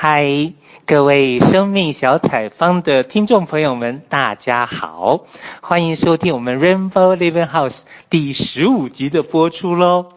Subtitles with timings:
[0.00, 0.52] 嗨，
[0.86, 5.26] 各位生命小采访的听众朋友们，大家好，
[5.60, 10.10] 欢迎收听我们 Rainbow Living House 第十五集的播出喽。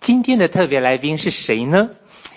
[0.00, 1.88] 今天的特别来宾是谁呢？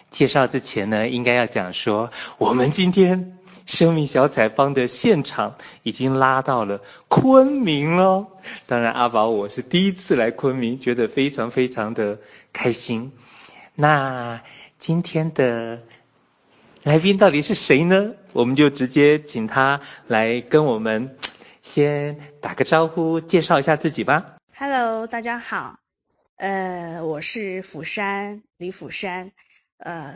[0.10, 8.28] 介绍之前呢，应该要讲说，我们今天生命小采访的现场已经拉到了昆明喽。
[8.68, 12.20] 当然，阿宝我是第一次来昆明，觉得非常非常的
[12.54, 13.12] 开心。
[13.76, 14.40] 那
[14.80, 15.82] 今天的。
[16.86, 18.14] 来宾到底是谁呢？
[18.32, 21.18] 我们就直接请他来跟我们
[21.64, 24.36] 先打个招呼，介绍一下自己吧。
[24.56, 25.80] Hello，大家好，
[26.36, 29.32] 呃，我是釜山李釜山，
[29.80, 30.14] 呃，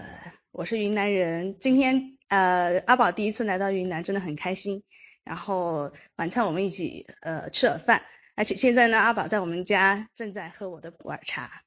[0.51, 1.57] 我是云南人。
[1.59, 4.83] 今天呃，阿宝第一次来到云南，真的很开心。
[5.23, 8.03] 然后晚餐我们一起呃吃了饭，
[8.35, 11.63] 而且现在呢，阿宝在我们家正在喝我的普洱茶。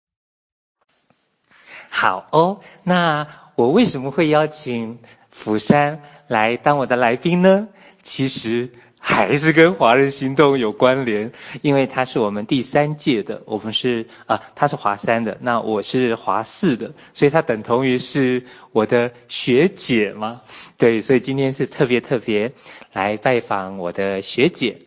[1.89, 4.99] 好哦，那我为什么会邀请
[5.31, 7.69] 釜山来当我的来宾呢？
[8.03, 20.41] 其实还是跟华人行动有关联，因为他是我们第三届的，我们是啊，他是华三的，那我是华四的，所以他等同于是我的学姐嘛。
[20.79, 22.53] 对，所以今天是特别特别
[22.93, 24.79] 来拜访我的学姐。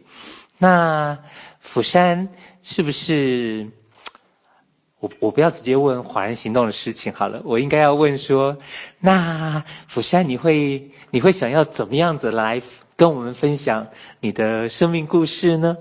[0.57, 1.19] 那
[1.59, 2.29] 釜山
[2.63, 3.69] 是不是？
[4.99, 8.57] 我我不要直接问华人行动的事情好了，我应该要问说，
[8.99, 12.61] 那釜山你会你会想要怎么样子来
[12.95, 13.89] 跟我们分享
[14.21, 15.77] 你的生命故事呢？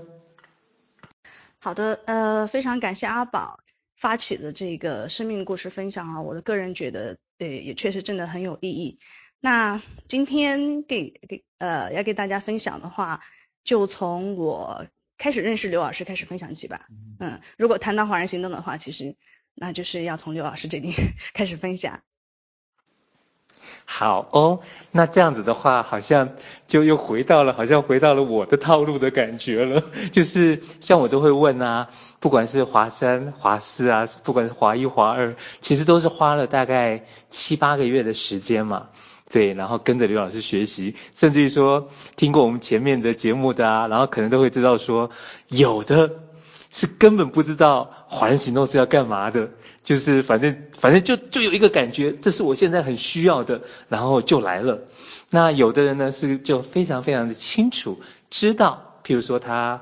[1.59, 3.59] 好的，呃，非常感谢阿宝
[3.95, 8.99] 发起的这个生命故事分享啊，我的个人觉得，对，也确实真的很有意义。
[9.39, 13.21] 那今天给给呃要给大家分享的话，
[13.63, 14.85] 就从我。
[15.17, 16.87] 开始认识刘老师开始分享起吧。
[17.19, 19.15] 嗯，如果谈到华人行动的话，其实
[19.53, 20.93] 那就是要从刘老师这里
[21.33, 22.01] 开始分享。
[23.87, 26.35] 好哦，那这样子的话，好像
[26.67, 29.83] 就又回到了，好像回到了我的套路的感觉了。
[30.11, 31.89] 就是像我都会问啊，
[32.19, 38.89] 不管是华三、华四啊，不管是华一、华二，其实都是花了大概七八个月的时间嘛。
[39.35, 45.11] 对，然后跟着刘老师学习，甚至于说听过我们前面的节目的啊，然后可能都会知道说，
[45.49, 46.09] 有的
[46.71, 49.49] 是根本不知道华人行动是要干嘛的，
[49.83, 54.79] 就是反正反正就就有一个感觉，这是我现在很需要的，然后就来了。
[55.29, 59.81] 那有的人呢是就非常非常的清楚知道，譬如说他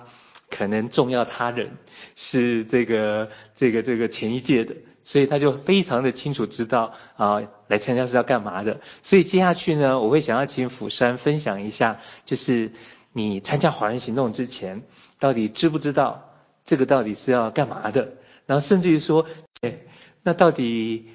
[0.50, 1.78] 可能重要他人
[2.16, 4.74] 是这个这个这个前一届的。
[5.04, 8.80] 所以他就非常的清楚知道啊，来参加是要干嘛的。
[9.02, 12.72] 所以接下去呢，我会想要请釜山分享一下，就是
[13.12, 14.82] 你参加华人行动之前，
[15.20, 16.30] 到底知不知道
[16.64, 18.14] 这个到底是要干嘛的？
[18.46, 19.26] 然后甚至于说，
[19.62, 19.78] 哎，
[20.24, 21.10] 那到底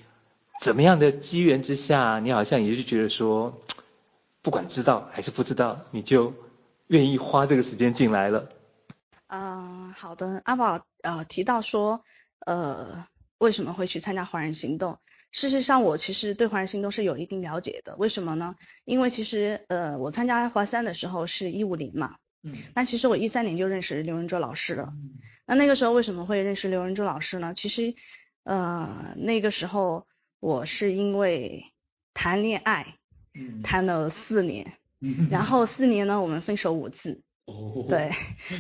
[0.61, 3.63] 怎么样的机缘之下，你好像也是觉得说，
[4.43, 6.35] 不管知道还是不知道，你就
[6.89, 8.51] 愿意花这个时间进来了。
[9.29, 12.03] 嗯，好的，阿宝呃提到说，
[12.45, 13.07] 呃。
[13.39, 14.99] 为什么会去参加华人行动？
[15.31, 17.97] 事实上，我其实对华人行动是有一定了解的。
[17.97, 18.57] 为什么呢？
[18.85, 24.93] 因为其实，呃，我参加华三的时候是一五零嘛，嗯，那其实我一三年就认识刘仁洲老师了。
[24.97, 27.53] 嗯，那那个时候为什么会认识刘仁洲老师呢？
[27.55, 27.95] 其实，
[28.45, 30.07] 呃，那个时候
[30.41, 31.67] 我是因为
[32.15, 32.95] 谈恋爱，
[33.35, 37.21] 嗯，谈了四年，嗯，然后四年呢，我们分手五次。
[37.49, 38.13] 哦，对，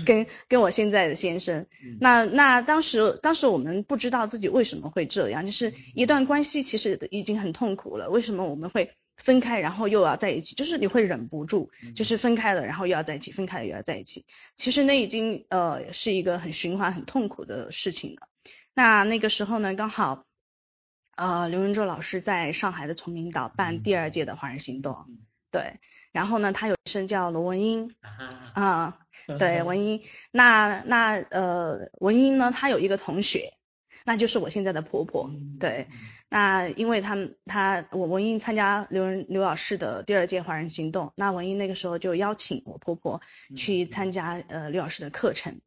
[0.07, 1.67] 跟跟我现在的先生，
[2.01, 10.55] 那那当时当时我们不知道自己为什么会这样，就是一段关系其实已经很痛苦了，为什么我们会分开，然后又要在一起？
[10.55, 14.25] 就是你会忍不住，就是分开了，然后又要在一起，分开了又要在一起。
[14.57, 18.29] 其实那已经呃是一个很循环、很痛苦的事情了。
[18.73, 20.25] 那那个时候呢，刚好
[21.15, 24.97] 呃刘文洲老师在上海的崇明岛办第二届的华人行动，
[25.51, 25.81] 对。
[26.11, 27.95] 然后呢，他有一生叫罗文英，
[28.55, 28.99] 啊，
[29.39, 30.03] 对，文英。
[30.33, 33.53] 那那呃，文英呢，她有一个同学，
[34.05, 35.87] 那就是我现在的婆婆，对。
[36.31, 43.21] 那因为他们他我文英参加刘仁刘老师的第二届华人行动，那文英那个时候就邀请我婆婆
[43.55, 45.61] 去参加呃刘老师的课程。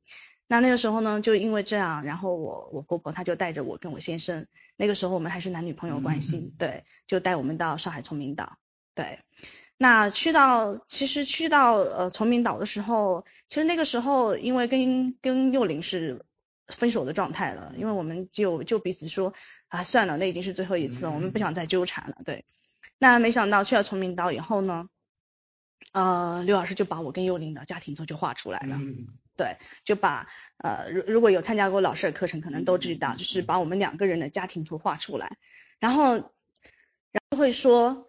[0.47, 8.57] 那那个时候呢，就因为这样，然后我我婆婆她就带着我跟我先生，那个时候我们还是男女朋友关系，对，就带我们到上海崇明岛，
[8.95, 9.19] 对。
[9.81, 16.23] 那去到，其实去到呃崇明岛的时候，其实那个时候因为跟跟幼林是
[16.67, 19.33] 分手的状态了，因为我们就就彼此说
[19.69, 22.17] 啊算了，那已经是最后一次了，我们不想再纠缠了。
[22.23, 22.45] 对，
[22.99, 24.87] 那没想到去了崇明岛以后呢，
[25.93, 28.77] 呃刘老师就把我跟幼林的家庭图就画出来了，
[29.35, 30.27] 对，就把
[30.59, 35.37] 呃如如果有参加过老师的课程，可能都知道，就是把我们两个人的家庭图画出来，
[35.79, 38.07] 然后然后会说。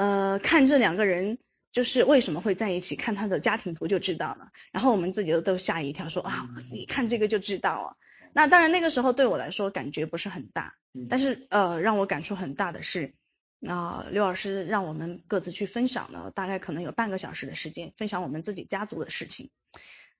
[0.00, 1.36] 呃，看这两个人
[1.72, 4.50] 就是为什么会在一起，看他的家庭图就知道了。
[4.72, 7.96] 然后我们自己都都吓一跳，说啊，你看这个就知道啊。
[8.32, 10.76] 那当然那个时候对我来说感觉不是很大，
[11.10, 13.12] 但是呃让我感触很大的是，
[13.66, 19.50] 啊、呃、刘老师让我们各自去分享了大概可能有半个小时的时间，分享我们自己家族的事情。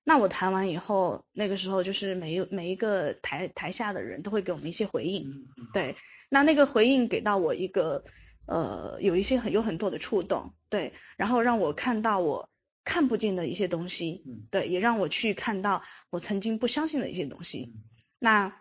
[0.05, 5.97] 那我谈完以后，那个时候就是每一每一个台台下的人都会给我们一些回应，对，
[6.29, 8.05] 那那个回应给到我一个
[8.46, 12.48] 呃有一些很有很多的触动，对，然后让我看到我
[12.84, 17.72] 看不见的一些东西，对，也让我去看到我曾经不相信的一些东西，
[18.19, 18.60] 那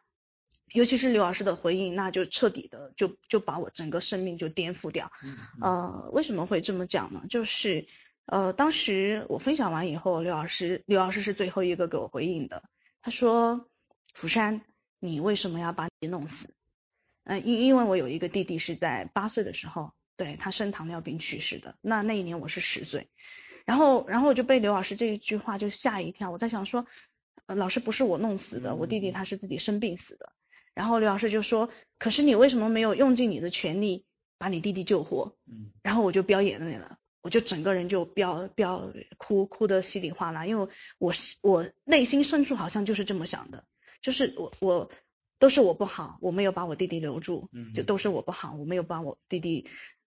[0.74, 5.12] 尤其是刘老师的回应，那就彻底的就就把我整个生命就颠覆掉，
[5.62, 7.24] 呃，为什么会这么讲呢？
[7.30, 7.88] 就是。
[8.32, 12.62] 呃，当时我分享完以后，刘老师，刘老师是最后一个给我回应的。
[13.02, 13.68] 他说
[14.14, 14.62] ：“福山，
[15.00, 16.54] 你为什么要把你弄死？”
[17.30, 21.76] 嗯，因因为我有一个弟弟是在八岁的时候，对，他生糖尿病去世的。
[21.80, 23.08] 那那一年我是十岁，
[23.66, 26.32] 然后，然后我就被刘老师这一句话就吓一跳。
[26.32, 26.88] 我在想说，
[27.46, 30.34] 呃，老师不是我弄死的，我弟弟他是自己生病死的。
[30.74, 34.06] 然后刘老师就说：“可是你为什么没有用尽你的全力
[34.40, 36.98] 把你弟弟救活？”嗯，然后我就飙眼泪了。
[37.22, 41.12] 我就整个人就飙飙哭哭的稀里哗啦，因为我
[41.42, 43.66] 我内心深处好像就是这么想的，
[44.02, 44.90] 就是我我
[45.40, 49.68] 都是我不好，我没有把我弟弟留住，就都是我不好，我没有把我弟弟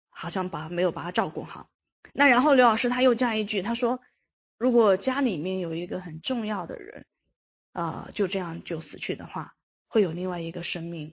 [0.08, 1.68] 好像把没有把他照顾好。
[2.14, 4.00] 那然后刘老师他又加一句，他说
[4.58, 7.06] 如果家里面有一个很重要的人
[7.72, 9.54] 啊、呃，就这样就死去的话，
[9.86, 11.12] 会有另外一个生命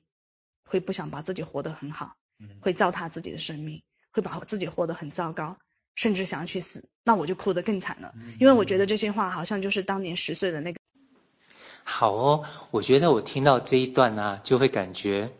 [0.64, 2.16] 会不想把自己活得很好，
[2.62, 5.58] 会糟蹋自己的生命，会把自己活得很糟糕。
[5.96, 10.80] 甚至想要去死，那我就哭得更惨了，因为我觉得这些话好像就是当年十岁的那个。
[11.98, 15.32] 好哦，我觉得我听到这一段呢、啊，就会感觉，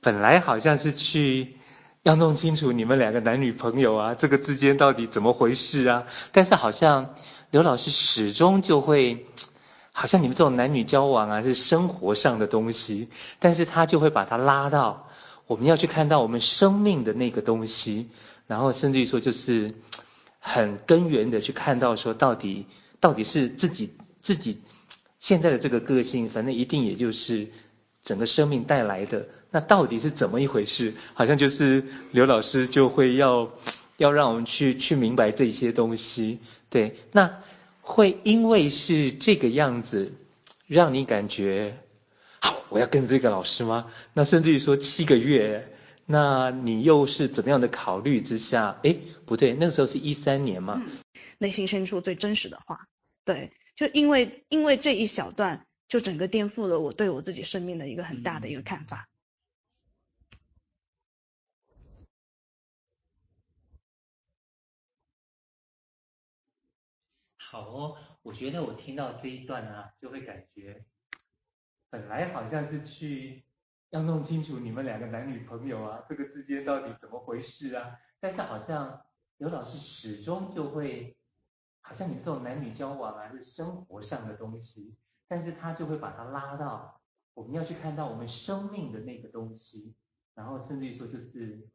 [0.00, 1.58] 本来好像是去
[2.02, 7.14] 要弄清楚你们两个男女朋友啊，这个之间到底怎么回事啊，但是好像
[7.50, 9.26] 刘老师始终就会，
[9.92, 15.08] 好像你们这种男女交往啊是生活上的东西，但是他就会把它拉到
[15.46, 18.08] 我们要去看到我们生命的那个东西。
[18.46, 19.74] 然后甚至于说，就是
[20.38, 22.66] 很根源的去看到说，到底
[22.98, 23.92] 到底是自己
[24.22, 24.62] 自己
[25.20, 27.46] 现在的这个个性，反正一定也就是
[28.02, 29.28] 整个生命带来的。
[29.52, 30.94] 那到底是怎么一回事？
[31.14, 33.52] 好像就是刘老师就会要
[33.96, 36.40] 要让我们去去明白这些东西。
[36.68, 37.38] 对，那
[37.82, 40.12] 会因为是这个样子，
[40.66, 41.78] 让你感觉
[42.40, 43.92] 好，我要跟这个老师吗？
[44.14, 45.68] 那甚至于说七个月。
[46.12, 48.80] 那你又是怎么样的考虑之下？
[48.82, 50.82] 诶，不对，那个时候是一三年嘛。
[51.38, 52.88] 内心深处最真实的话，
[53.24, 59.08] 对，就因为因为这一小段，就整个颠覆了我对我自己生命的一个很大的一个看法。
[67.38, 70.84] 好哦，我觉得我听到这一段啊，就会感觉，
[71.88, 73.46] 本来好像是去。
[73.88, 77.98] 要弄清楚你们两个男女朋友啊，这个之间到底怎么回事啊？
[78.20, 79.04] 但是好像
[79.38, 81.16] 刘老师始终就会，
[81.90, 84.94] 好像你这种男女交往啊是生活上的东西，
[85.26, 87.00] 但是他就会把它拉到
[87.34, 89.92] 我们要去看到我们生命的那个东西，
[90.36, 91.66] 然后甚至于说就是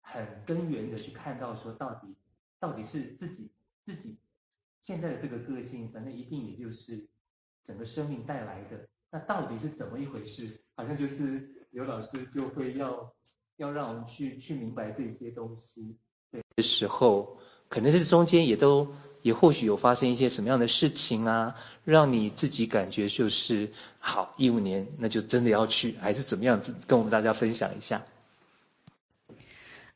[0.00, 2.16] 很根源的去看到说到底
[2.58, 3.52] 到底是自己
[3.82, 4.18] 自己
[4.80, 7.06] 现在的这个个性，反正一定也就是
[7.62, 8.88] 整个生命带来的。
[9.12, 10.60] 那到底是怎么一回事？
[10.74, 13.14] 好像就是刘老师就会要
[13.58, 15.96] 要让我们去去明白这些东西。
[16.32, 17.38] 对的时候，
[17.68, 18.92] 可能是中间也都
[19.22, 26.74] 也或许有发生一些什么样的事情啊，让你自己感觉就是好一五年那就真的要去，还是怎么样子？
[26.86, 28.02] 跟我们大家分享一下。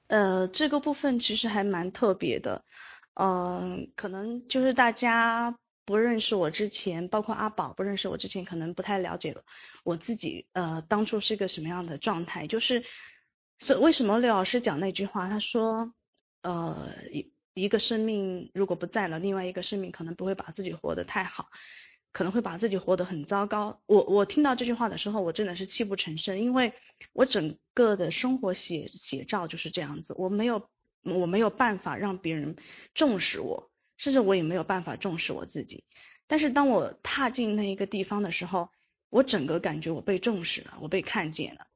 [0.06, 2.64] 呃，这个部分其实还蛮特别的，
[3.14, 5.56] 嗯、可能就是大家。
[5.88, 9.36] 不认识我之前，包括阿宝不认识我之前，可能不太了解
[9.84, 10.48] 我自己。
[10.52, 12.48] 呃，当初是一个什么样的状态？
[12.48, 12.82] 就是，
[13.60, 15.28] 所以为什么刘老师讲那句话？
[15.28, 15.92] 他说，
[16.42, 16.88] 呃，
[17.60, 21.48] 一个生命如果不在了，另外一个生命可能不会把自己活得太好，
[22.12, 23.80] 可能会把自己活得很糟糕。
[23.86, 26.74] 我我听到这句话的时候，我真的是泣不成声，因为
[27.12, 30.68] 我整个的生活写写照就是这样子，我没有
[31.02, 32.56] 我没有办法让别人
[32.94, 33.70] 重视我。
[33.98, 35.82] 甚至我也没有办法重视我自己，
[36.26, 38.68] 但是当我踏进那一个地方的时候，
[39.08, 41.66] 我整个感觉我被重视了，我被看见了。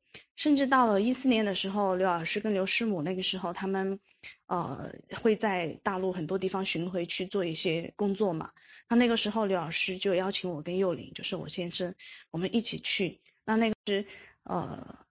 [0.41, 4.01] 甚至到了一四年的时候，刘老师跟刘师母那个时候，他们
[4.47, 8.53] 呃会在大陆很多地方巡回去做一些工作嘛。
[8.89, 11.95] 那那个时候，刘老师就邀请我跟幼林，就是我先生，
[12.31, 13.21] 我们一起去。
[13.45, 14.07] 那那个是
[14.45, 15.05] 呃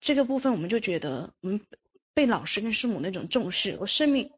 [0.00, 1.64] 这个部分，我们就觉得，我们。
[2.12, 4.32] 被老师跟师母那种重视，我生命，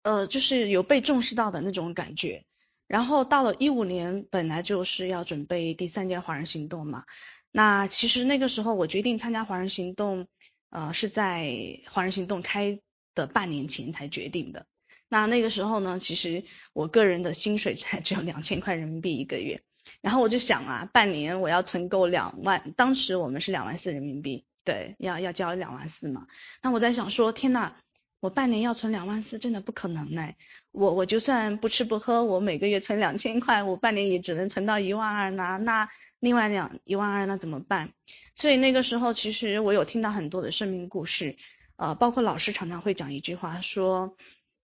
[0.00, 2.46] 呃，就是有被重视到的那种感觉。
[2.88, 7.04] 然后到了一五年，本来就是要准备第三届华人行动嘛。
[7.50, 10.28] 那其实那个时候我决定参加华人行动，
[10.70, 12.80] 呃，是在华人行动开
[13.14, 14.66] 的半年前才决定的。
[15.08, 19.62] 那那个时候呢，其实我个人的薪水才只有两千块人民币一个月。
[20.00, 26.26] 然后我就想啊，半年我要存够两万，当时我们是两万四人民币，对，要要交两万四嘛。
[26.60, 27.76] 那我在想说，天呐！
[28.20, 30.32] 我半年要存两万四，真的不可能呢。
[30.72, 35.58] 我我就算不吃不喝，我每个月存两千块，我半年也只能存到一万二呢。
[35.58, 37.92] 那另外两一万二那怎么办？
[38.34, 41.36] 所以那个时候，其实我有听到很多的生命故事，
[41.76, 44.16] 呃，包括老师常常会讲一句话说，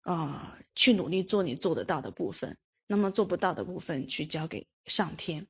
[0.04, 5.48] 呃，去努力做你做得到的部分，那么做不到的部分去交给上天。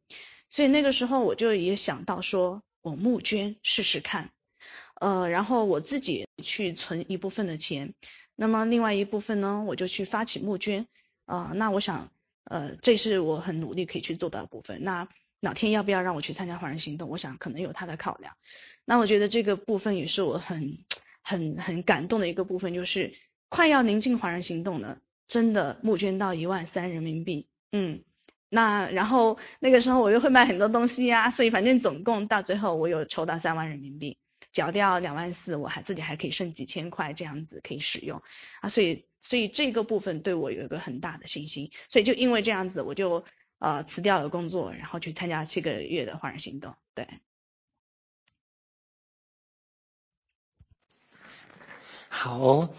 [0.50, 4.32] 所以那个时候我就也想到说，我募捐试试看。
[5.02, 7.96] 呃，然后我自己去存一部分的钱，
[8.36, 10.86] 那么另外一部分呢，我就去发起募捐，
[11.26, 12.12] 啊、那我想，
[12.44, 14.84] 呃，这是我很努力可以去做到的部分。
[14.84, 15.08] 那
[15.40, 17.10] 老天要不要让我去参加华人行动？
[17.10, 18.36] 我想可能有他的考量。
[18.86, 20.86] 那我觉得这个部分也是我很
[21.24, 23.16] 很很感动的一个部分，就是
[23.50, 28.04] 快要临近华人行动了，真的募捐到一万三人民币，嗯，
[28.50, 34.20] 那然后那个时候我又会卖很多东西呀、所以反正总共到最后我有筹到三万人民币。
[34.52, 38.22] 缴掉两万四，我还自己还可以剩几千块这样子可以使用
[38.60, 43.24] 啊，所以所以这个部分对我有一个很大的信心，所以就因为这样子，我就
[43.60, 46.76] 呃辞掉了工作，然后去参加七个月的华人行动。
[46.94, 47.08] 对，
[52.10, 52.70] 好，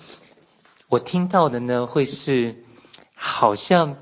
[0.89, 2.65] 我听到的呢会是
[3.15, 3.97] 好像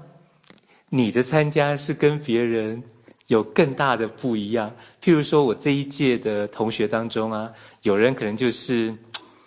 [0.88, 2.82] 你的参加是跟别人。
[3.30, 8.96] 有更大的不一样，譬如说我这一届的同学当中啊，有人可能就是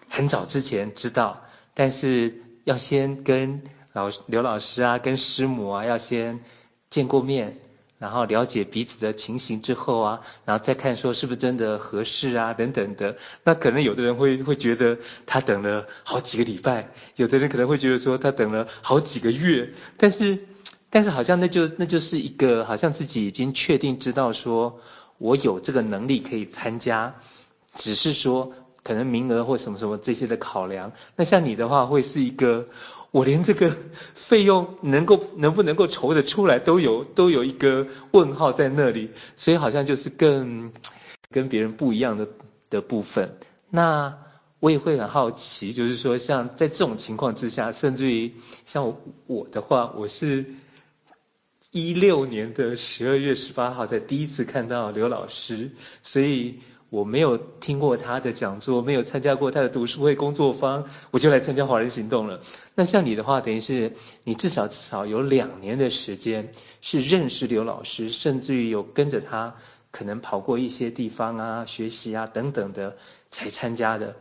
[0.08, 1.42] 很早之前知道，
[1.74, 3.62] 但是要先跟
[3.92, 6.40] 老刘老师啊、跟师母啊要先
[6.90, 7.58] 见过面，
[8.00, 13.18] 然后了解彼此的情形之后啊，然后再看说是不是真的合适啊等等的。
[13.44, 16.88] 那可能有的人会会觉得他等了好几个礼拜，
[17.18, 20.40] 有的人可能会觉得说他等了好几个月，但是。
[20.94, 24.80] 但是好像那就那就是一个，好像自己已经确定知道说，
[25.18, 27.16] 我有这个能力可以参加，
[27.74, 30.92] 只是说可能名额或什么什么这些的考量。
[31.16, 32.68] 那像你的话，会是一个，
[33.10, 33.76] 我连这个
[34.14, 40.72] 费用 能够能不能够筹得出来都有都有一个问号在那里，所以好像就是更
[41.32, 42.28] 跟别人不一样的
[42.70, 43.36] 的部分。
[43.72, 44.16] 那
[44.60, 48.32] 我也会很好奇，就是说像在这种情况之下，甚至于
[48.68, 48.94] 像
[49.26, 50.46] 我的话，我是。
[51.74, 55.72] 一六年的十二月十八号才第一次看到刘老师，
[56.04, 56.60] 所以
[56.92, 62.42] 我没有听过他的讲座，没有参加过他的读书会工作坊，我就来参加华人行动了。
[62.76, 63.92] 那像你的话，等于是
[64.24, 69.56] 你至少至少有两年的时间是认识刘老师，甚至于有跟着他
[69.90, 72.96] 可能跑过一些地方啊、学习啊等等的
[73.32, 74.16] 才参加的。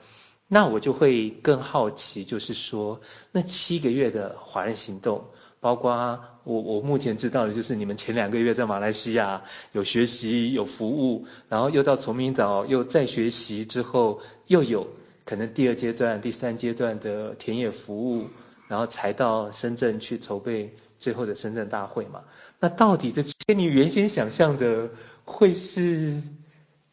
[0.49, 5.27] 那我就会更好奇，就是说那七个月的华人行动。
[5.63, 14.89] 包括我，我目前知道的就是你们前两个月在马来西亚有学习有服务，然后又到崇明岛又再学习之后，又有
[15.25, 18.27] 可能第二阶段、第三阶段的田野服务，
[18.67, 22.23] 然后才到深圳去筹备最后的深圳大会嘛。
[22.59, 24.91] 那到底这跟你原先想象的
[25.25, 26.21] 会是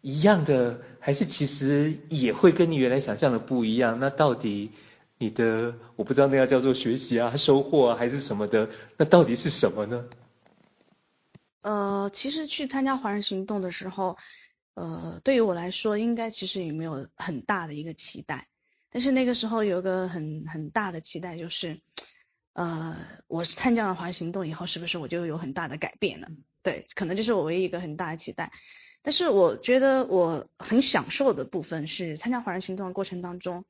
[0.01, 3.97] 一样的，还是其实也会跟你原来想象的不一样？
[3.99, 4.69] 那到底？
[5.21, 8.69] 你的我不知道那要叫做学习啊、收获啊，还是什么的？
[8.97, 10.05] 那到底是什么呢？
[11.61, 14.17] 呃，其实去参加华人行动的时候，
[14.75, 18.47] 呃，对于我来说，应该其实也没有很大的一个期待。
[18.91, 21.81] 但是那个时候有个很很大的期待，就是，
[22.53, 22.95] 呃，
[23.27, 26.29] 我是参加了华人行动以后，是不是我就有很大的改变了？
[26.63, 28.53] 对，可能这是我唯一一个很大的期待。
[29.01, 33.65] 但是我觉得我很享受的部分是参加华人行动的过程当中。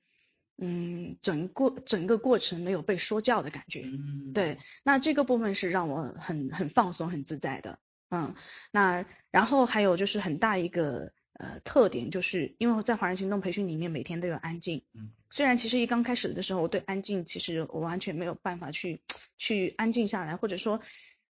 [0.61, 8.35] 嗯，整个整个过程没有被说教的感觉，嗯，对，那这个部分是让我很很放松、很自在的，嗯，
[8.71, 19.01] 那然后还有就是很大一个呃特点，就是因为我在华人行动培训里面每天都有安静，嗯，虽然其实一刚开始的时候我对安静其实我完全没有办法去
[19.37, 20.81] 去安静下来，或者说。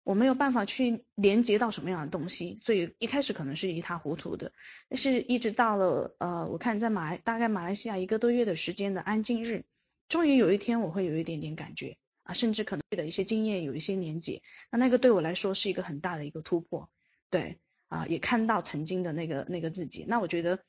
[0.06, 4.54] 我没有办法去连接到什么样的东西，所以一开始可能是一塌糊涂的。
[4.88, 9.66] 但是一直到了呃，我看在马来大概马来西亚一个多月的时间的安静日，
[10.08, 14.44] 终于有一天我会有一点点感觉啊，甚至可能的一些经验有一些连接。
[14.72, 16.90] 那那个对我来说是一个很大的一个突破。
[17.32, 20.06] 对，啊、也看到曾经的那个那个自己。
[20.08, 20.64] 那我觉得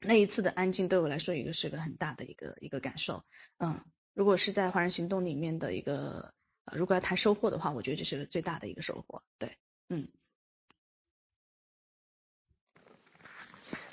[0.00, 3.24] 那一次的安静对我来说，也是个很大的一个一个感受。
[3.58, 3.80] 嗯，
[4.14, 6.32] 如果是在华人行动里面的一个，
[6.72, 9.22] 如果要谈收获的话，我觉得这是最大的一个收获。
[9.38, 9.56] 对，
[9.88, 10.08] 嗯。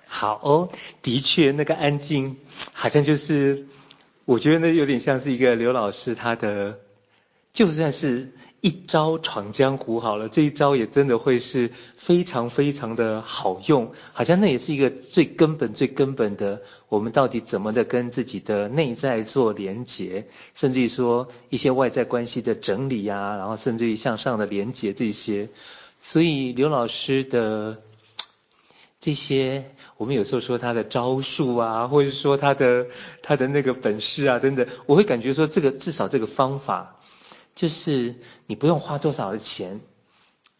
[0.05, 2.37] 好哦，的确，那个安静
[2.73, 3.67] 好像就是，
[4.25, 6.79] 我觉得那有点像是一个刘老师他的，
[7.53, 8.31] 就算是
[8.61, 25.49] 一招闯江湖好了，这一招也真的会是非常非常的好用，好像那也是一个最根本最根本的，我们到底怎么的跟自己的内在做连结，甚至于说一些外在关系的整理呀，然后甚至于向上的连结这些，
[25.99, 27.81] 所以刘老师的。
[29.03, 29.65] 这些
[29.97, 32.85] 我们有时候说他的招数啊，或者说他的
[33.23, 37.00] 他的那个本事啊等等，我会感觉说这个至少这个方法，
[37.55, 38.15] 就是
[38.47, 39.81] 你不用花多少的钱，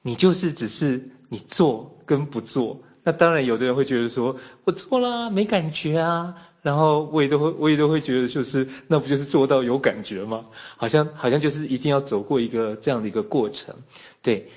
[0.02, 2.84] 你就是只是你做跟不做。
[3.04, 10.46] 那当然有的人会觉得说我做了没感觉啊，然后我也都会我也都会觉得就是那不就是做到有感觉吗？
[10.78, 13.76] 好像好像就是一定要走过一个这样的一个过程。
[14.22, 14.50] 对，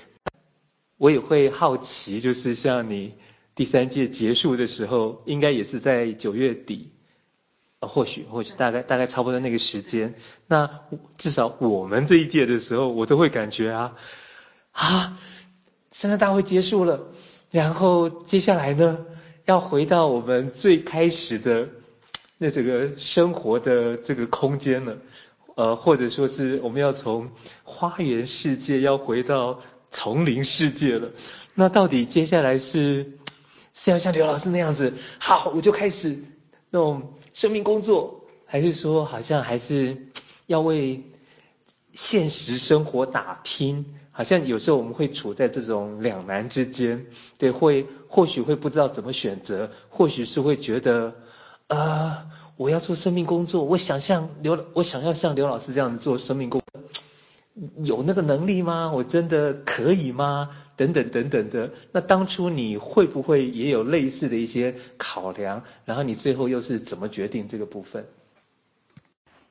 [0.97, 3.13] 我也会好奇，就是像你。
[3.57, 6.91] 第三届结束的时候，应该也是在九月底，
[7.87, 10.15] 或许或许大概大概差不多那个时间。
[10.47, 10.69] 那
[11.17, 13.95] 至少我们这一届的时候，我都会感觉啊，
[14.71, 15.19] 啊，
[15.91, 16.99] 圣诞大会结束了，
[17.51, 18.97] 然后接下来呢，
[19.45, 21.67] 要回到我们最开始的
[22.37, 24.97] 那这个生活的这个空间了，
[25.55, 27.29] 呃，或者说是我们要从
[27.63, 29.61] 花园世界要回到
[29.91, 31.09] 丛林世界了。
[31.53, 33.19] 那到底接下来是？
[33.77, 36.17] 是要像刘老师那样子，好，我就开始
[36.69, 40.07] 那种生命工作，还是说好像还是
[40.47, 41.03] 要为
[41.93, 43.85] 现实生活打拼？
[44.11, 51.13] 好像有时候我们会处在这种两难之间，对，会或许会不知道怎么选择，或许是会觉得，
[51.67, 52.25] 呃，
[52.55, 56.81] 我要做生命工作，我想像刘，我想要像刘老师这样子做生命工作，
[57.83, 58.93] 有那个能力吗？
[58.93, 60.51] 我真的可以吗？
[60.75, 65.63] 等等等等的，那当初你会不会也有类似的一些考量？
[65.85, 68.05] 然后你最后又是怎么决定这个部分？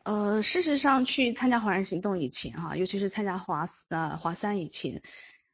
[0.03, 5.01] 呃，事实上，去参加华人行动以前哈，尤其是参加华呃华三以前，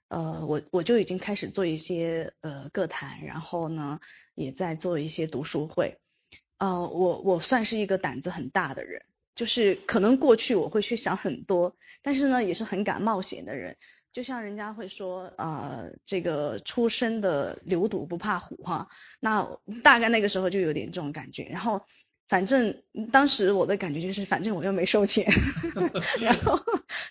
[0.09, 4.01] 呃，我我就已经开始做一些呃个谈，然后呢，
[4.35, 5.99] 也在做一些读书会。
[6.59, 9.03] 呃，我我算是一个胆子很大的人，
[9.37, 13.77] 就是可能过去我会去想很多，但是呢，也是很敢冒险的人。
[14.13, 18.89] 就像人家会说，呃，这个初生的牛犊不怕虎哈，
[19.21, 19.49] 那
[19.85, 21.45] 大概那个时候就有点这种感觉。
[21.45, 21.83] 然后，
[22.29, 25.33] 反正当时我的感觉就是，反正我又没收钱，
[26.21, 26.61] 然后，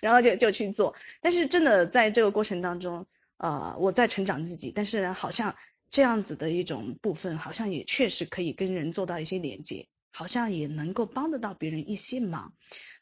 [0.02, 0.94] 然后就就去做。
[1.22, 3.08] 但是真的在这个过程当中，
[3.38, 4.74] 呃，我在成长自己。
[4.76, 5.56] 但是好像
[5.90, 12.54] 这样子的一种部分，好像也确实可以跟人做到一些连接，好像也能够帮得到别人一些忙。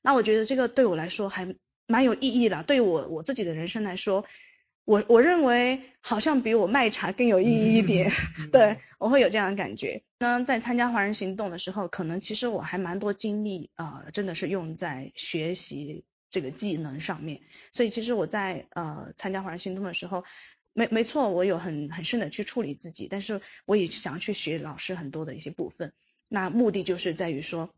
[0.04, 1.56] 那我觉得这个对我来说还。
[1.88, 4.26] 蛮有意义的，对我我自己的人生来说，
[4.86, 8.12] 我我认为好像比我卖茶更有意义一点，
[8.52, 10.04] 对，我会有这样的感觉。
[10.20, 17.42] 那在参加华人行动的时候，可能其实我还蛮多精力啊、呃，真的是用在学习这个技能上面。
[17.72, 20.24] 所以其实我在呃参加华人行动的时候，
[20.74, 25.94] 没没错，我有很很深的去处理自己，但是我也想要去学老师很多的一些部分。
[26.30, 27.74] 那目的就是在于说，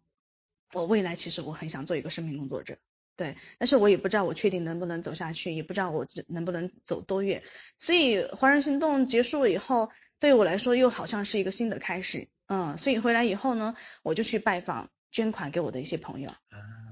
[0.74, 2.78] 我未来其实我很想做一个生命工作者。
[3.20, 7.44] 对，但是我也不知道我确定能不能走下去，也不知道我能不能走多远。
[7.78, 12.30] 所以华人行动结束了以后，对我来说又好像是一个新的开始。
[12.48, 16.32] 嗯，所以回来以后呢，我就去拜访捐款给我的一些朋友。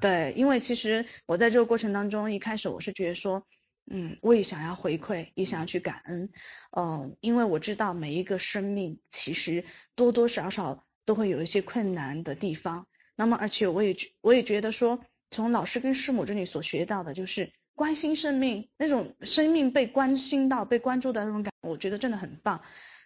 [0.02, 3.48] 对，因为其实我在这个过程当中，一开始我是觉得说，
[3.90, 6.30] 嗯，我也想要回馈，也想要去感恩。
[6.78, 9.64] 嗯，因为我知道每一个生命其实
[9.96, 12.86] 多多少少都会有一些困难的地方。
[13.16, 15.00] 那么，而且我也我也觉得说。
[15.30, 22.62] 从老师跟师母这里所学到的，就是关心生命，那种生命被关心到、被关注的那种感，我觉得真的很棒。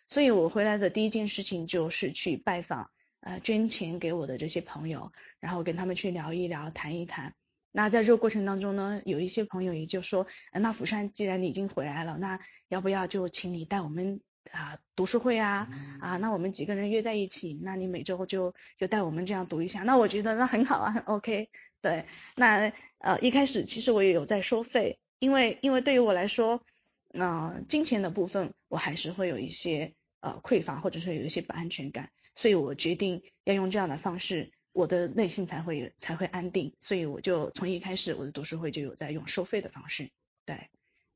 [0.08, 2.90] 所以我回来的第一件事情就是去拜访，
[3.22, 7.34] 呃，捐钱给我的这些朋友，然后跟他们去聊一聊、谈一谈。
[7.72, 14.20] 那在这个过程当中呢，有一些朋友也就说，那釜山既然你已经回来了，那要不要就请你带我们？
[14.49, 21.49] 啊，读书会啊，啊，那我们几个人约在一起，那你每周就就带我们这样读一下，那我觉得那很好啊，很 OK。
[21.80, 26.63] 对，那呃一开始其实我也有在收费，因为因为对于我来说，
[27.10, 40.12] 那、呃、金钱的部分我还是会有一些呃匮乏，或者是有一些不安全感，所以我决定要用这样的方式，我的内心才会才会安定，所以我就从一开始我的读书会就有在用收费的方式，
[40.45, 40.69] 对，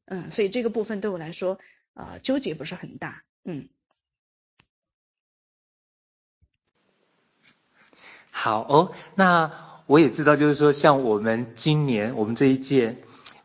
[0.05, 1.59] 嗯，所以这个部分对我来说。
[1.95, 3.67] 呃纠结不是很大，嗯。
[8.29, 12.97] 好哦，那我也知道，就是说，像我们今年我们这一届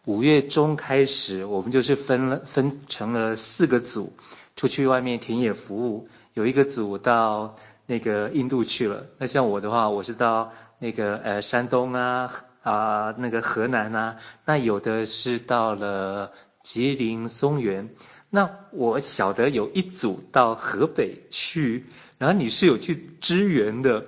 [0.05, 4.13] 五月中开始，我们就是分了分成了四个组，
[4.57, 7.55] 出去外面田野服务，有一个组到
[7.87, 9.07] 那个印度去了。
[9.19, 12.31] 那像我的话，我是到那个呃山东啊
[12.63, 16.33] 啊、那个河南啊，那有的是到了
[16.65, 17.95] 吉林松原。
[18.31, 21.85] 那我晓得有一组到河北去，
[22.17, 24.07] 然后你是有去支援的。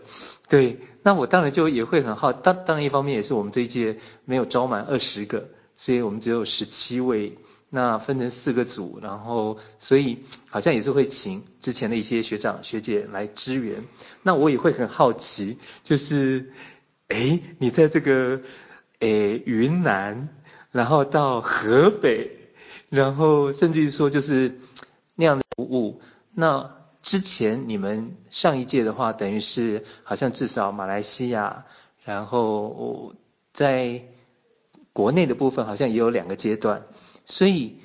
[0.49, 2.33] 对，那我当然就也会很好。
[2.33, 7.37] 当当然一方面也是我们这一届没有招满二十个，所以我们只有十七位，
[7.71, 13.83] 那分成四个组，然后所以好像也是会请之前的一些学长学姐来支援。
[14.23, 16.53] 那我也会很好奇，就是，
[17.09, 18.41] 诶，你在这个
[18.99, 20.29] 诶云南，
[20.71, 22.31] 然后到河北，
[22.93, 24.61] 然后甚至于说就是
[25.15, 26.01] 那样的服务，
[26.33, 26.81] 那。
[27.03, 31.67] 之前你们上一届的话，等于是好像至少马来西亚，
[32.05, 33.13] 然后
[33.53, 34.01] 在
[34.93, 36.87] 国内的部分好像也有两个阶段，
[37.25, 37.81] 所以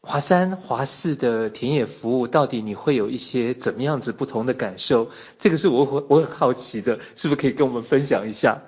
[0.00, 5.10] 华三、华四的田野服务到底你会有一些怎么样子不同的感受？
[5.38, 8.62] 这个是我我很好奇的，是不是可以跟我们分享一下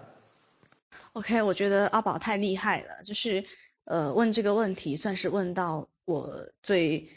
[1.14, 3.42] ？OK，我觉得阿宝太厉害了，就是
[3.84, 7.10] 呃问这个问题算是问到我最。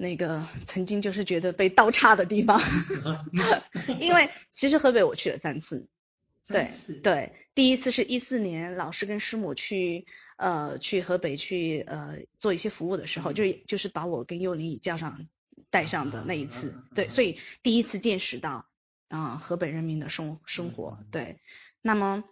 [0.00, 2.60] 那个曾经就是觉得被刀叉的地方，
[3.98, 5.88] 因为其实河北我去了三次，
[6.46, 6.70] 对
[7.02, 15.26] 对，第一次是一四年老师跟师母去呃去河北去呃做一些服务的时候，就就是把我跟幼林椅叫上
[15.68, 18.66] 带上的那一次，对，所以第一次见识到
[19.08, 21.40] 啊、呃、河北人民的生生活，对，
[21.82, 22.22] 那么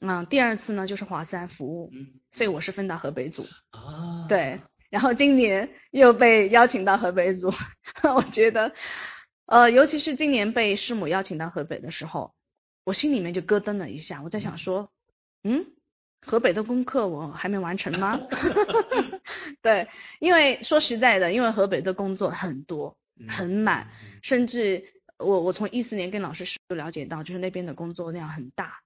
[0.00, 1.92] 嗯、呃、第二次呢就是华三服务，
[2.30, 3.46] 所以我是分到河北组，
[4.28, 4.60] 对。
[4.90, 7.50] 然后今年又被邀请到河北组，
[8.14, 8.74] 我觉得，
[9.46, 12.34] 呃，尤其是今年被师母邀请到河北的时候，
[12.84, 14.20] 我心里面就咯噔了一下。
[14.22, 14.90] 我在想说，
[15.44, 15.64] 嗯，
[16.20, 18.20] 河北的功课我还没完成吗？
[19.62, 19.88] 对，
[20.20, 22.94] 因为说实在的，因为河北的工作很多
[23.30, 23.88] 很满，
[24.20, 24.84] 甚至
[25.16, 28.82] 我我从一四年跟老师就了解到，就是那边的工作量很大。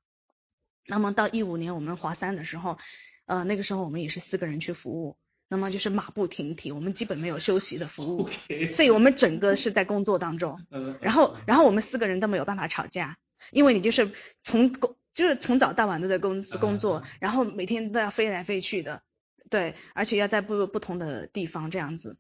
[0.89, 2.79] 那么到一五年我们华三的时候，
[3.27, 5.17] 呃，那个时候我们也是四个人去服务。
[5.49, 8.29] 那么就是马不停蹄，我们基本没有休息的服务
[8.75, 10.61] 所以我们整个是在工作当中。
[11.01, 13.17] 然后，然后我们四个人都没有办法吵架，
[13.53, 14.11] 因为你就是
[14.43, 19.03] 从工，就是从早到晚都在工工作，然后每天都要飞来飞去的，
[19.49, 22.17] 对，而且要在不不同的地方这样子。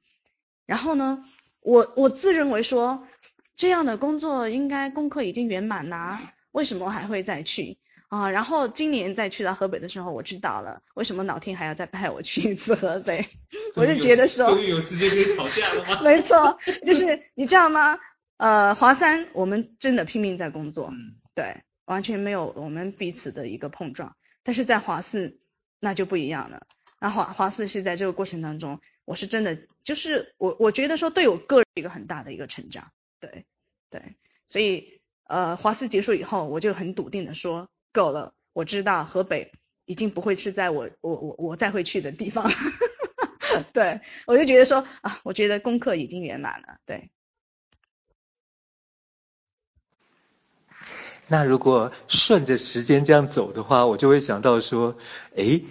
[0.64, 1.24] 然后呢，
[1.62, 3.08] 我我自认为说
[3.56, 7.76] 这样的工作应该功课已经圆满啦，为什么还会再去？
[8.16, 13.26] 啊，然后今年再去到河北的时候，我知道了为什么老天还要再派我去一次河北。
[13.76, 16.00] 我就觉得说，终于有时间可以吵架了吗？
[16.04, 17.98] 没错，就是你知道吗？
[18.38, 24.16] 呃，华三我们真的拼命在工作，嗯，对，完全没有我们彼此的一个碰撞。
[24.42, 25.38] 但是在华四
[25.80, 26.66] 那就不一样了。
[27.00, 33.44] 那华华四是在这个过程当中，我是真的就是我我觉得说对我个人一个很大的一个成长，对
[33.90, 37.68] 对，所以呃华四结束以后，我就很笃定的说。
[37.96, 39.52] 够了，我知道河北
[39.86, 42.52] 已经不会是在我我我我再会去的地方，
[43.72, 47.08] 对，我就觉得说啊，我觉得功课已经圆满了，对。
[51.28, 54.96] 那如果顺着时间这样走的话，我就会想到说，
[55.34, 55.64] 诶，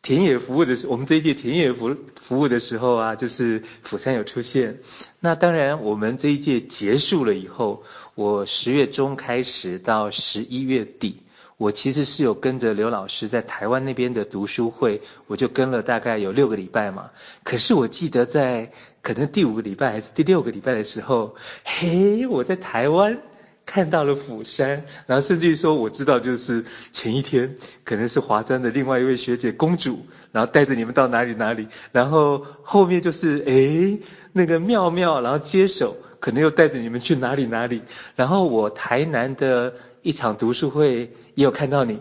[0.00, 4.78] 田野服务的时，我们这一届田野服服务的时候啊，就是釜山有出现。
[5.20, 7.82] 那当然，我们这一届结束了以后，
[8.14, 11.25] 我十月中开始到十一月底。
[11.56, 17.10] 我其实是有跟着刘老师在台湾那边的读书会，我就跟了大概有六个礼拜嘛。
[17.44, 23.18] 可是我记得在可能第五个礼拜还是第六个礼拜的时候，嘿，我在台湾
[23.64, 33.98] 看到了釜山，然后甚至于说我知道就是前一天可能是华山的另外一位学姐公主，然后带着你们到哪里哪里，然后后面就是诶
[34.32, 37.80] 那个妙妙，然后接手可能又带着你们去哪里哪里，
[38.14, 39.72] 然后我台南的
[40.06, 41.10] 一场读书会。
[41.34, 41.98] 也有看到你，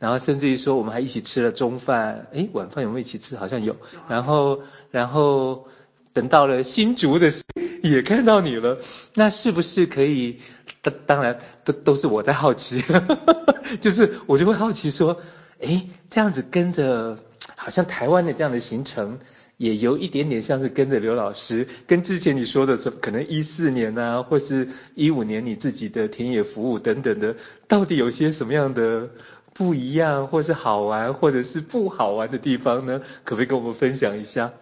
[0.00, 3.36] 然后甚至于说我们还一起吃了中饭，诶，晚饭有没有一起吃？
[3.36, 3.76] 好像有。
[4.08, 4.60] 然后，
[4.90, 5.68] 然后
[6.12, 8.78] 等到了新竹的时候也看到你了，
[9.14, 10.40] 那是不是可以？
[10.82, 12.82] 当当然都都是我在好奇，
[13.80, 15.20] 就是我就会好奇说，
[15.60, 17.16] 诶，这样子跟着，
[17.54, 19.20] 好像台湾的这样的行程。
[19.62, 27.36] 也有一点点像是跟着刘老师，跟之前你说的什么，可能一四年啊，或是一五年你自己的田野服务等等的，
[27.68, 29.08] 到底有些什么样的
[29.54, 33.00] 不一样，或是好玩，或者是不好玩的地方呢？
[33.22, 34.52] 可不可以跟我们分享一下？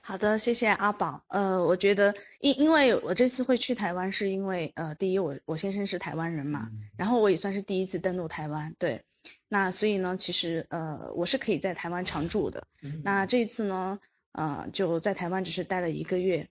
[0.00, 1.22] 好的，谢谢阿宝。
[1.28, 9.02] 呃，我觉得因因为我这次会去台湾，是因为呃，第一我我先生是台湾人嘛，嗯、然后我也算是第一次登陆台湾，对。
[9.48, 12.66] 那所以呢，其实呃，我是可以在台湾常住的。
[12.82, 13.98] 嗯、那这一次呢，
[14.32, 16.48] 呃，就在台湾只是待了一个月。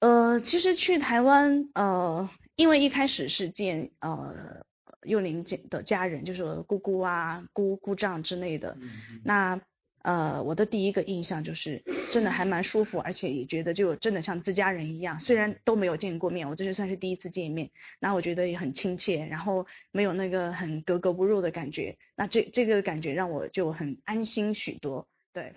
[0.00, 4.64] 呃，其实去台湾，呃，因为一开始是见呃
[5.02, 8.76] 幼龄的家人，就是姑姑啊、姑姑丈之类的。
[8.80, 8.90] 嗯、
[9.24, 9.60] 那
[10.02, 15.20] 呃，我的第一个印象就是真的还蛮舒服，而且也觉得就真的像自家人一样。
[15.20, 21.98] 虽然都没有见过面，我这是算是第一次见面，那我觉得也很亲切，然后没有那个很格格不入的感觉。
[22.16, 25.06] 那这这个感觉让我就很安心许多。
[25.32, 25.54] 对，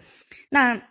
[0.50, 0.90] 那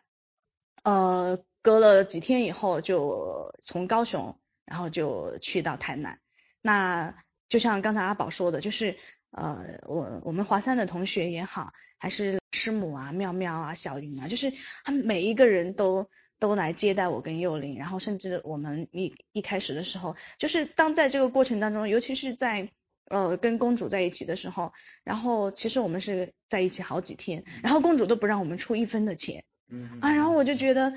[0.83, 6.19] 呃，隔了几天以后就从高雄，然后就去到台南。
[6.61, 7.15] 那
[7.49, 8.97] 就像刚才阿宝说的，就是
[9.31, 12.41] 呃，我我们华三的同学也好，还是。
[12.65, 14.51] 师母啊，妙妙啊，小云啊，就是
[14.85, 22.71] 他们每一个人都都来接待我跟幼林，然后甚至我们一一开始的时候，就是当在这个过程当中，尤其是在
[23.11, 24.73] 呃跟公主在一起的时候，
[25.05, 30.95] 然后其实我们是在一起好几天，然后公主都不让我们出一分的钱，嗯啊，然后我就觉得，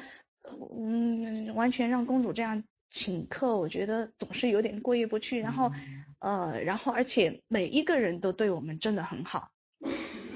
[0.73, 5.71] 嗯，完全让公主这样请客，我觉得总是有点过意不去，然后
[6.19, 9.51] 呃，然后而且每一个人都对我们真的很好。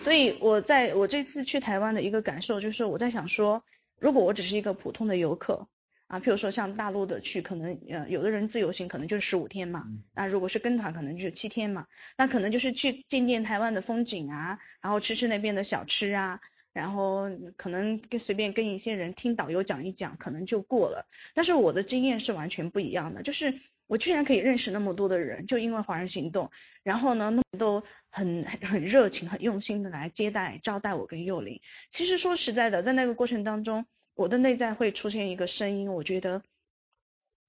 [0.01, 3.63] 所以我在我这次去台湾的一个感受就是，我在想说，
[3.99, 5.67] 如果我只是一个普通的游客
[6.07, 9.85] 啊，譬如说像大陆的去，可能呃有的人自由行可能就是十五天嘛，
[10.15, 11.85] 那如果是跟团可能就是七天嘛，
[12.17, 16.39] 那可能就是去见见台湾的风景啊，然后吃吃那边的小吃啊，
[16.73, 21.07] 然后可能跟随便跟一些人听导游讲一讲，可能就过了。
[21.35, 23.53] 但是我的经验是完全不一样的，就是。
[23.91, 26.49] 我居然可以认识那么多的人，就因为华人行动，
[26.81, 31.59] 然后呢，那么都很很热情、很用心的来接待、招待我跟幼龄。
[31.89, 36.41] 其实说实在的，在那个过程当中，我的内在会出现一个声音，我觉得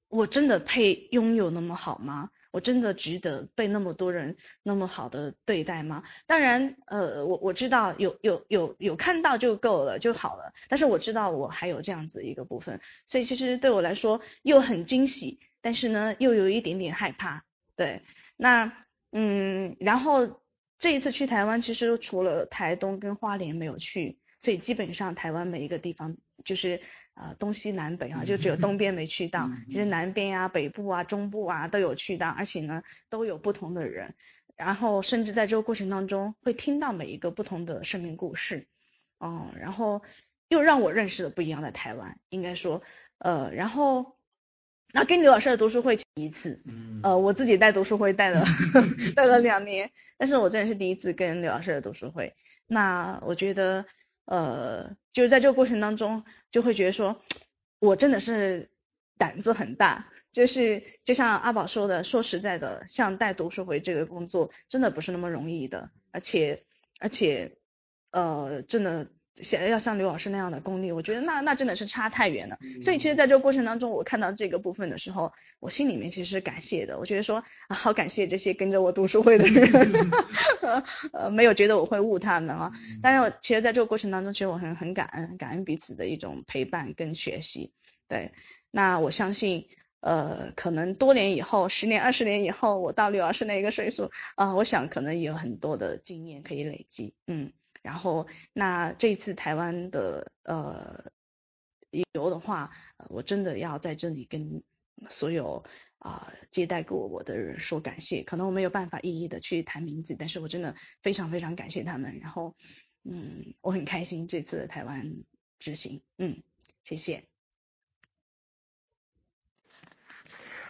[0.08, 2.30] 我真的配拥有那么好吗？
[2.50, 6.02] 我真的值得被那么多人那么好的对待吗？
[6.26, 15.38] 当然，呃，我我知道有有有有看到就够了就好了，但是我知道我还有这样子一个部分，所以其实对我来说又很惊喜。
[15.62, 17.44] 但是呢，又有一点点害怕，
[17.76, 18.02] 对，
[18.36, 18.72] 那
[19.12, 20.42] 嗯，然后
[20.78, 26.80] 这一次去台湾，其实除了台东跟花莲没有去，所以基本上台湾每一个地方就是
[27.14, 34.16] 啊、呃、东西南北啊，就只有东边没去到，其实南边啊、北部啊、中部啊都有去到，而且呢都有不同的人，
[34.56, 38.66] 然后甚至在这个过程当中会听到每一个不同的生命故事，
[39.18, 40.02] 哦、嗯，然后
[40.48, 42.82] 又让我认识了不一样的台湾，应该说，
[43.18, 44.16] 呃，然后。
[44.92, 46.62] 那跟刘老师的读书会一次，
[47.02, 48.44] 呃，我自己带读书会带了
[49.16, 52.34] 带了两年，但是我真的是第一次跟刘老师的读书会。
[52.66, 53.86] 那我觉得，
[54.26, 57.22] 呃，就是在这个过程当中，就会觉得说，
[57.78, 58.70] 我真的是
[59.16, 66.64] 胆子很大，就是就像阿宝说的，说实在的，像带读书会这个工作，真的不是那么容易的，而且
[67.00, 67.56] 而且，
[68.10, 69.08] 呃，真的。
[69.42, 72.58] 想要像刘老师那样的功力，我觉得那那真的是差太远了。
[72.80, 76.98] 所以其实，在这个过程当中，我看到这个部分的时候，我心里面其实是感谢的。
[76.98, 80.10] 我觉得说啊，好感谢这些跟着我读书会的人，
[81.12, 82.72] 呃，没有觉得我会误他们啊。
[83.02, 87.72] 但是我其实，在这个过程当中，其实我很很感恩，感恩彼此的一种陪伴跟学习。
[88.08, 88.32] 对，
[88.70, 89.68] 那我相信，
[90.00, 97.14] 呃，可能多年以后，十年、二十年以后，我到刘老师那个岁数啊，呃，我想可能也有很多的经验可以累积。
[97.26, 97.52] 嗯。
[97.82, 101.10] 然后，那这一次台湾的呃
[102.12, 102.70] 游的话，
[103.08, 104.62] 我真的要在这里跟
[105.10, 105.64] 所有
[105.98, 108.22] 啊、接待过我的人说感谢。
[108.22, 112.20] 可能我没有办法一一的去谈名字，但是我真的非常非常感谢他们。
[112.20, 112.54] 然后，
[113.02, 115.16] 嗯，我很开心这次的台湾
[115.58, 116.42] 之行，嗯，
[116.84, 117.24] 谢谢。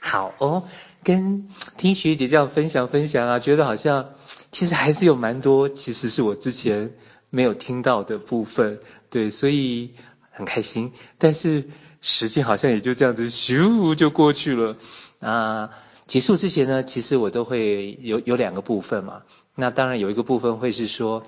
[0.00, 0.66] 好哦，
[1.04, 4.14] 跟听学姐这样分享分享啊，觉得好像。
[4.52, 6.92] 其实还是有蛮多，其实是我之前
[7.30, 8.78] 没有听到的部分，
[9.10, 9.94] 对，所以
[10.30, 10.92] 很开心。
[11.16, 11.64] 但是
[12.02, 14.76] 时间好像也就这样子咻就过去了。
[15.18, 15.70] 那
[16.06, 19.22] 结束之前呢，其实我都会有有两个部分嘛。
[19.54, 21.24] 那当然有一个部分会是说，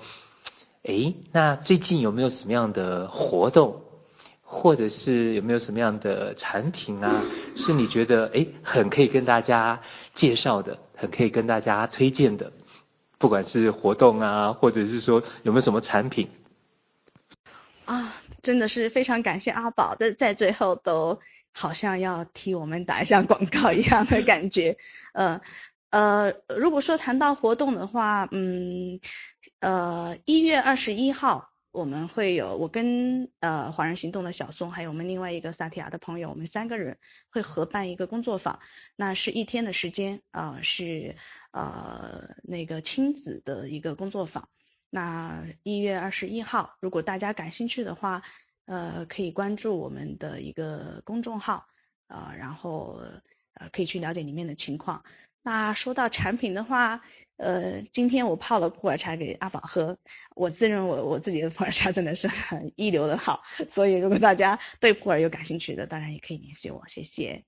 [0.83, 3.81] 诶，那最近有没有什么样的活动，
[4.43, 7.23] 或者是有没有什么样的产品啊，
[7.55, 9.81] 是你觉得诶很可以跟大家
[10.13, 12.51] 介绍的，很可以跟大家推荐的。
[13.17, 16.29] 不管是活动啊，或者是说有没有什么产品
[17.85, 21.19] 啊，真的是非常感谢阿宝的，在最后都
[21.53, 24.77] 好像要替我们打一下广告一样的感觉。
[25.13, 25.41] 呃
[25.91, 28.99] 呃，如果说谈到活动的话，嗯
[29.59, 36.97] 呃，一月二十一号我们会有我跟呃华人行动的小宋，还有我们另外一个萨提亚的朋友，我们三个人
[37.29, 38.61] 会合办一个工作坊，
[38.95, 41.17] 那是一天的时间啊、呃，是
[41.51, 44.47] 呃那个亲子的一个工作坊。
[44.89, 48.23] 那一月二十一号，如果大家感兴趣的话，
[48.65, 51.67] 呃，可以关注我们的一个公众号
[52.07, 53.01] 啊、呃，然后
[53.53, 55.03] 呃可以去了解里面的情况。
[55.45, 57.03] 那说到产品的话，
[57.37, 59.99] 呃，今天我泡了普洱茶给阿宝喝，
[60.35, 67.43] 我自认为我自己的普洱茶真的是很一流的好， 所以如果大家对普洱有感兴趣的，当然也可以联系我，谢谢。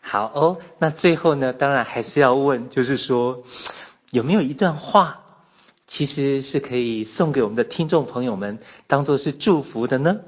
[0.00, 3.44] 好哦，那最后呢，当然还是要问，就是说。
[4.10, 5.48] 有没有一段话，
[5.86, 10.20] 其实是可以送给我们的听众朋友们，当做是祝福的呢？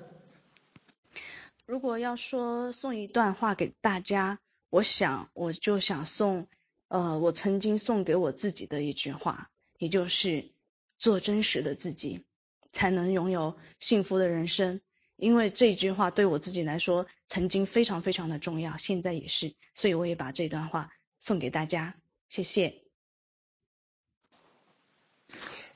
[1.66, 4.38] 如果要说送一段话给大家，
[4.74, 6.48] 我想我就想送，
[6.88, 10.50] 呃，我曾经送给我自己的一句话，也就是
[10.98, 12.24] 做真实的自己，
[12.72, 14.80] 才能拥有幸福的人生。
[15.14, 21.94] 因为这句话对我自己来说，曾经非常非常的重要，现在也是，所以我也把这段话送给大家，
[22.28, 22.82] 谢谢。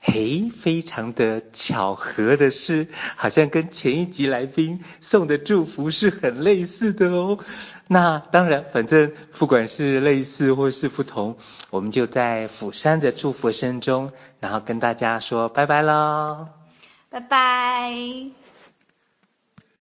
[0.01, 7.39] 嘿，非常的巧合的是，好像跟前一集来宾送的祝福是很类似的哦。
[7.91, 11.35] 那当然，反正不管是类似或是不同，
[11.71, 16.49] 我们就在釜山的祝福声中，然后跟大家说拜拜喽，
[17.09, 18.38] 拜拜。